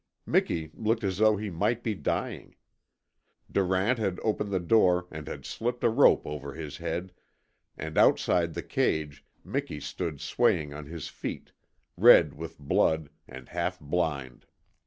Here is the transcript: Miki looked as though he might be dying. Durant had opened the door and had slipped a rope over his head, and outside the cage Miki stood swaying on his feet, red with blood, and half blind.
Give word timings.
Miki 0.25 0.71
looked 0.73 1.03
as 1.03 1.19
though 1.19 1.37
he 1.37 1.51
might 1.51 1.83
be 1.83 1.93
dying. 1.93 2.55
Durant 3.51 3.99
had 3.99 4.19
opened 4.23 4.49
the 4.51 4.59
door 4.59 5.05
and 5.11 5.27
had 5.27 5.45
slipped 5.45 5.83
a 5.83 5.91
rope 5.91 6.25
over 6.25 6.55
his 6.55 6.77
head, 6.77 7.13
and 7.77 7.99
outside 7.99 8.55
the 8.55 8.63
cage 8.63 9.23
Miki 9.43 9.79
stood 9.79 10.19
swaying 10.19 10.73
on 10.73 10.87
his 10.87 11.07
feet, 11.07 11.51
red 11.95 12.33
with 12.33 12.57
blood, 12.57 13.11
and 13.27 13.49
half 13.49 13.79
blind. 13.79 14.47